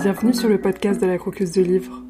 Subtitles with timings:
[0.00, 2.04] Bienvenue sur le podcast de la Croqueuse de Livres.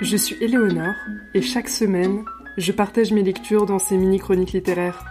[0.00, 0.94] Je suis Éléonore
[1.34, 2.24] et chaque semaine,
[2.56, 5.04] je partage mes lectures dans ces mini-chroniques littéraires.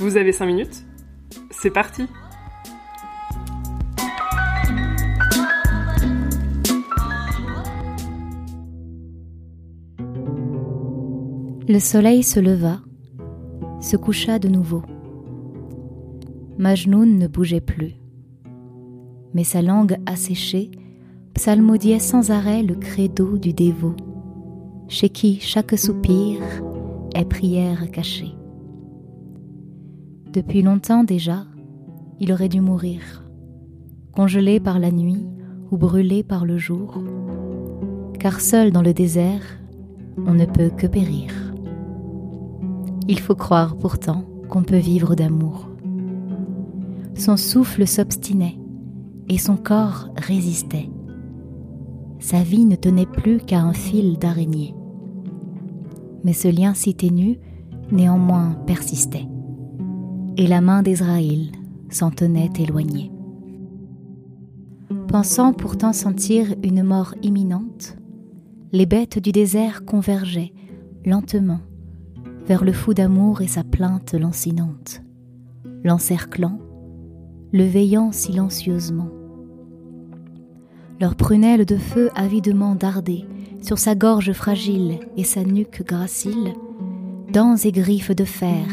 [0.00, 0.84] Vous avez 5 minutes?
[1.50, 2.02] C'est parti
[11.66, 12.80] Le soleil se leva,
[13.80, 14.82] se coucha de nouveau.
[16.58, 17.94] Majnoun ne bougeait plus.
[19.32, 20.70] Mais sa langue asséchée
[21.38, 23.94] psalmodiait sans arrêt le credo du dévot,
[24.88, 26.40] chez qui chaque soupir
[27.14, 28.34] est prière cachée.
[30.32, 31.44] Depuis longtemps déjà,
[32.18, 33.22] il aurait dû mourir,
[34.10, 35.28] congelé par la nuit
[35.70, 37.00] ou brûlé par le jour,
[38.18, 39.60] car seul dans le désert,
[40.26, 41.30] on ne peut que périr.
[43.06, 45.68] Il faut croire pourtant qu'on peut vivre d'amour.
[47.14, 48.58] Son souffle s'obstinait
[49.28, 50.90] et son corps résistait.
[52.20, 54.74] Sa vie ne tenait plus qu'à un fil d'araignée.
[56.24, 57.38] Mais ce lien si ténu,
[57.92, 59.28] néanmoins, persistait.
[60.36, 61.52] Et la main d'Israël
[61.90, 63.12] s'en tenait éloignée.
[65.08, 67.96] Pensant pourtant sentir une mort imminente,
[68.72, 70.52] les bêtes du désert convergeaient
[71.06, 71.60] lentement
[72.46, 75.02] vers le fou d'amour et sa plainte lancinante,
[75.84, 76.58] l'encerclant,
[77.52, 79.08] le veillant silencieusement.
[81.00, 83.24] Leurs prunelles de feu avidement dardaient
[83.62, 86.54] sur sa gorge fragile et sa nuque gracile,
[87.32, 88.66] dents et griffes de fer,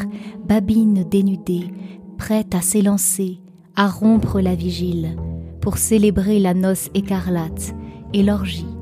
[0.47, 1.71] babines dénudées,
[2.17, 3.41] prêtes à s'élancer,
[3.75, 5.15] à rompre la vigile,
[5.61, 7.75] pour célébrer la noce écarlate
[8.13, 8.75] et l'orgie,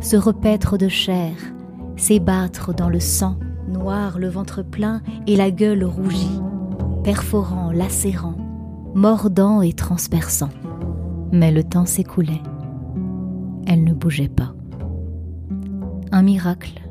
[0.00, 1.34] se repaître de chair,
[1.96, 3.36] s'ébattre dans le sang
[3.70, 6.40] noir le ventre plein et la gueule rougie,
[7.04, 8.36] perforant, lacérant,
[8.94, 10.50] mordant et transperçant.
[11.32, 12.42] Mais le temps s'écoulait.
[13.72, 14.52] Elle ne bougeait pas.
[16.10, 16.82] Un miracle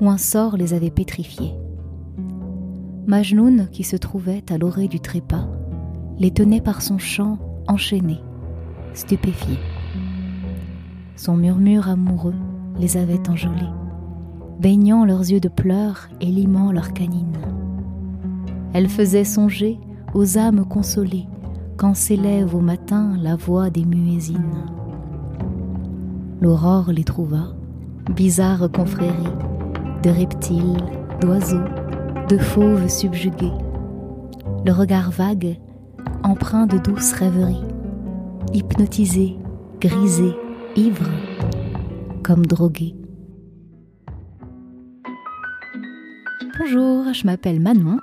[0.00, 1.56] ou un sort les avait pétrifiés.
[3.08, 5.48] Majnoun, qui se trouvait à l'orée du trépas,
[6.20, 8.20] les tenait par son chant enchaînés,
[8.94, 9.58] stupéfiés.
[11.16, 12.36] Son murmure amoureux
[12.78, 13.66] les avait enjolés
[14.60, 17.38] baignant leurs yeux de pleurs et limant leurs canines.
[18.72, 19.80] Elle faisait songer
[20.14, 21.26] aux âmes consolées
[21.76, 24.66] quand s'élève au matin la voix des muésines.
[26.40, 27.54] L'aurore les trouva,
[28.16, 29.34] bizarres confréries,
[30.02, 30.78] de reptiles,
[31.20, 31.68] d'oiseaux,
[32.30, 33.52] de fauves subjugués.
[34.64, 35.58] Le regard vague,
[36.22, 37.60] empreint de douce rêverie,
[38.54, 39.36] hypnotisé,
[39.82, 40.34] grisé,
[40.76, 41.10] ivre,
[42.22, 42.94] comme drogué.
[46.58, 47.98] Bonjour, je m'appelle Manon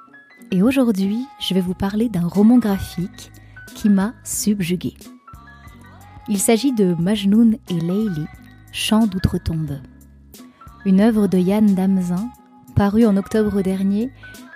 [0.51, 3.31] et aujourd'hui je vais vous parler d'un roman graphique
[3.73, 4.93] qui m'a subjugué.
[6.29, 8.25] Il s'agit de Majnoun et Leili,
[8.73, 9.79] Chant d'outre-tombe.
[10.85, 12.29] Une œuvre de Yann Damzin,
[12.75, 14.11] parue en octobre dernier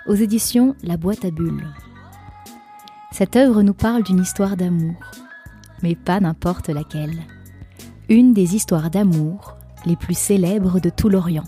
[0.06, 1.66] aux éditions La Boîte à Bulles.
[3.10, 4.94] Cette œuvre nous parle d'une histoire d'amour,
[5.82, 7.22] mais pas n'importe laquelle.
[8.08, 9.56] Une des histoires d'amour
[9.86, 11.44] les plus célèbres de tout l'Orient.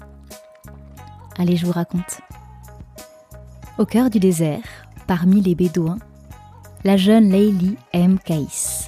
[1.39, 2.21] Allez, je vous raconte.
[3.77, 4.63] Au cœur du désert,
[5.07, 5.99] parmi les Bédouins,
[6.83, 8.84] la jeune Leili aime Caïs.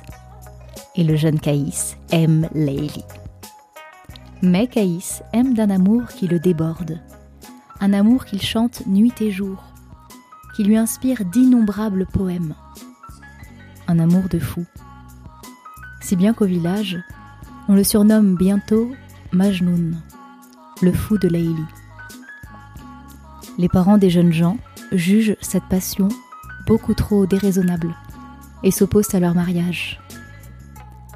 [0.96, 3.04] Et le jeune Caïs aime Leili.
[4.42, 7.00] Mais Caïs aime d'un amour qui le déborde,
[7.80, 9.62] un amour qu'il chante nuit et jour,
[10.54, 12.54] qui lui inspire d'innombrables poèmes.
[13.88, 14.64] Un amour de fou.
[16.00, 16.98] Si bien qu'au village,
[17.68, 18.90] on le surnomme bientôt
[19.32, 20.00] Majnoun,
[20.80, 21.64] le fou de Leili.
[23.58, 24.56] Les parents des jeunes gens
[24.92, 26.08] jugent cette passion
[26.66, 27.94] beaucoup trop déraisonnable
[28.62, 30.00] et s'opposent à leur mariage.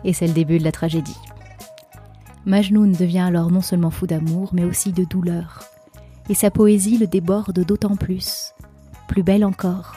[0.04, 1.18] Et c'est le début de la tragédie.
[2.46, 5.62] Majnoun devient alors non seulement fou d'amour, mais aussi de douleur.
[6.28, 8.54] Et sa poésie le déborde d'autant plus,
[9.08, 9.96] plus belle encore,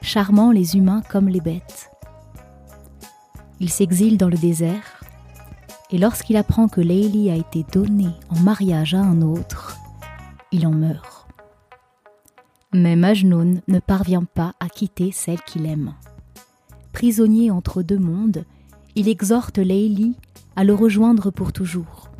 [0.00, 1.90] charmant les humains comme les bêtes.
[3.58, 5.02] Il s'exile dans le désert,
[5.90, 9.76] et lorsqu'il apprend que Leili a été donnée en mariage à un autre,
[10.50, 11.26] il en meurt.
[12.72, 15.94] Mais Majnoun ne parvient pas à quitter celle qu'il aime.
[16.92, 18.44] Prisonnier entre deux mondes,
[18.94, 20.14] il exhorte Leili
[20.56, 22.10] à le rejoindre pour toujours.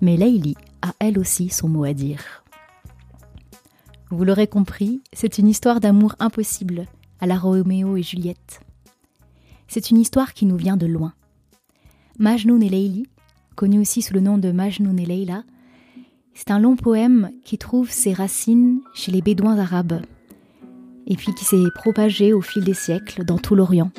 [0.00, 2.44] Mais Leili a elle aussi son mot à dire.
[4.10, 6.86] Vous l'aurez compris, c'est une histoire d'amour impossible
[7.20, 8.60] à la Roméo et Juliette.
[9.68, 11.14] C'est une histoire qui nous vient de loin.
[12.18, 13.06] Majnoun et Leili,
[13.56, 15.44] connus aussi sous le nom de Majnoun et Leila,
[16.34, 20.02] c'est un long poème qui trouve ses racines chez les Bédouins arabes
[21.06, 23.90] et puis qui s'est propagé au fil des siècles dans tout l'Orient.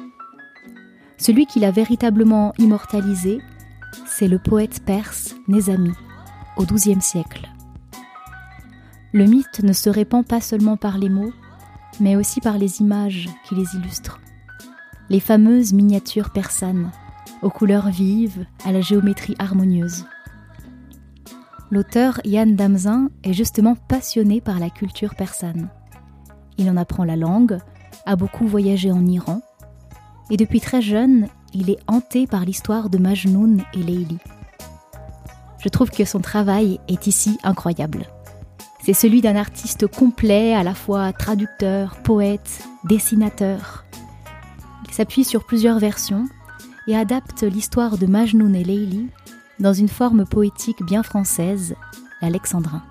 [1.18, 3.42] Celui qui l'a véritablement immortalisé,
[4.06, 5.94] c'est le poète perse Nézami,
[6.58, 7.50] au XIIe siècle.
[9.12, 11.34] Le mythe ne se répand pas seulement par les mots,
[12.00, 14.20] mais aussi par les images qui les illustrent.
[15.10, 16.92] Les fameuses miniatures persanes,
[17.44, 20.06] aux couleurs vives, à la géométrie harmonieuse.
[21.70, 25.70] L'auteur Yann Damzin est justement passionné par la culture persane.
[26.58, 27.60] Il en apprend la langue,
[28.06, 29.42] a beaucoup voyagé en Iran,
[30.34, 34.18] et depuis très jeune, il est hanté par l'histoire de Majnoun et Leili.
[35.60, 38.08] Je trouve que son travail est ici incroyable.
[38.84, 43.86] C'est celui d'un artiste complet, à la fois traducteur, poète, dessinateur.
[44.88, 46.26] Il s'appuie sur plusieurs versions
[46.88, 49.10] et adapte l'histoire de Majnoun et Leili
[49.60, 51.76] dans une forme poétique bien française,
[52.24, 52.82] l'alexandrin.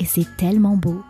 [0.00, 1.02] Et c'est tellement beau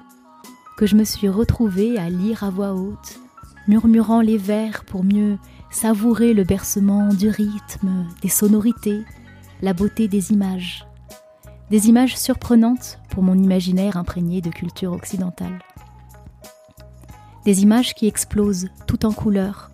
[0.76, 3.23] que je me suis retrouvée à lire à voix haute,
[3.68, 5.38] murmurant les vers pour mieux
[5.70, 9.04] savourer le bercement du rythme, des sonorités,
[9.62, 10.86] la beauté des images.
[11.70, 15.58] Des images surprenantes pour mon imaginaire imprégné de culture occidentale.
[17.44, 19.70] Des images qui explosent tout en couleurs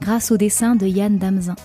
[0.00, 1.56] grâce au dessin de Yann Damzin.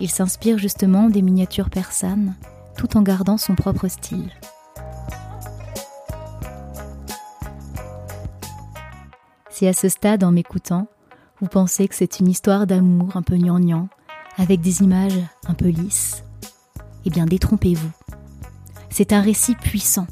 [0.00, 2.34] Il s'inspire justement des miniatures persanes
[2.76, 4.30] tout en gardant son propre style.
[9.56, 10.86] Si à ce stade, en m'écoutant,
[11.40, 13.88] vous pensez que c'est une histoire d'amour un peu gnangnan,
[14.36, 16.24] avec des images un peu lisses,
[17.06, 17.90] eh bien détrompez-vous.
[18.90, 20.08] C'est un récit puissant.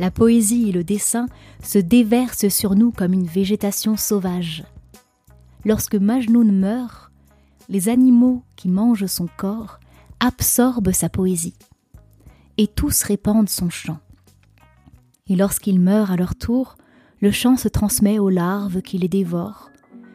[0.00, 1.26] La poésie et le dessin
[1.62, 4.64] se déversent sur nous comme une végétation sauvage.
[5.64, 7.12] Lorsque Majnoun meurt,
[7.68, 9.78] les animaux qui mangent son corps
[10.18, 11.54] absorbent sa poésie,
[12.58, 14.00] et tous répandent son chant.
[15.28, 16.76] Et lorsqu'il meurt à leur tour,
[17.20, 19.70] le chant se transmet aux larves qui les dévorent,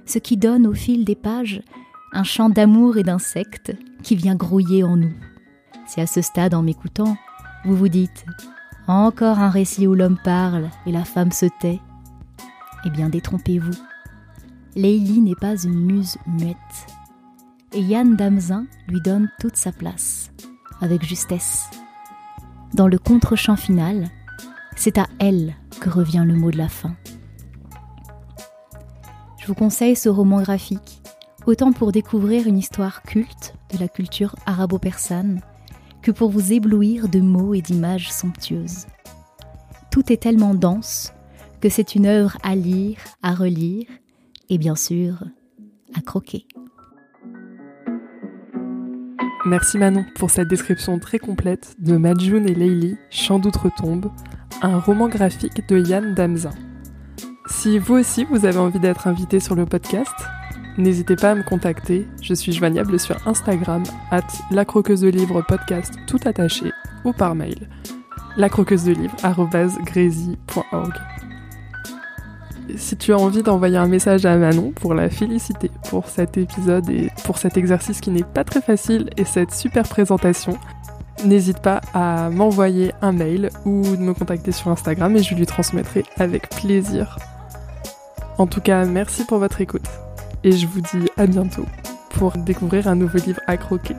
[0.06, 1.62] ce qui donne au fil des pages
[2.12, 5.14] un chant d'amour et d'insectes qui vient grouiller en nous.
[5.86, 7.18] Si à ce stade, en m'écoutant,
[7.66, 8.26] vous vous dites
[8.88, 11.80] Encore un récit où l'homme parle et la femme se tait,
[12.86, 13.78] eh bien détrompez-vous.
[14.76, 16.56] Leili n'est pas une muse muette,
[17.74, 20.32] et Yann Damzin lui donne toute sa place,
[20.80, 21.70] avec justesse.
[22.74, 24.10] Dans le contre-champ final,
[24.80, 26.96] c'est à elle que revient le mot de la fin.
[29.38, 31.02] Je vous conseille ce roman graphique,
[31.46, 35.42] autant pour découvrir une histoire culte de la culture arabo-persane,
[36.02, 38.86] que pour vous éblouir de mots et d'images somptueuses.
[39.92, 41.12] Tout est tellement dense
[41.60, 43.86] que c'est une œuvre à lire, à relire
[44.48, 45.26] et bien sûr
[45.94, 46.48] à croquer.
[49.46, 54.12] Merci Manon pour cette description très complète de Majun et Leili, Chant d'outre-tombe,
[54.62, 56.52] un roman graphique de Yann Damzin.
[57.48, 60.14] Si vous aussi vous avez envie d'être invité sur le podcast,
[60.78, 62.08] n'hésitez pas à me contacter.
[62.22, 66.72] Je suis joignable sur Instagram, at la croqueuse de livres podcast tout attaché
[67.06, 67.70] ou par mail,
[68.38, 69.16] la croqueuse de livres
[72.76, 76.90] si tu as envie d'envoyer un message à Manon pour la féliciter pour cet épisode
[76.90, 80.58] et pour cet exercice qui n'est pas très facile et cette super présentation,
[81.26, 85.46] n'hésite pas à m'envoyer un mail ou de me contacter sur Instagram et je lui
[85.46, 87.18] transmettrai avec plaisir.
[88.38, 89.90] En tout cas, merci pour votre écoute
[90.44, 91.66] et je vous dis à bientôt
[92.12, 93.96] pour découvrir un nouveau livre à croquer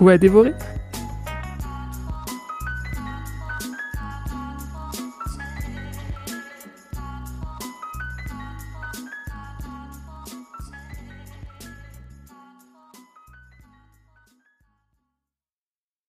[0.00, 0.54] ou à dévorer.